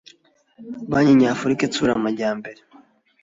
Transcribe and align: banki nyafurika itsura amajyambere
banki 0.91 1.13
nyafurika 1.19 1.61
itsura 1.65 1.91
amajyambere 1.95 2.61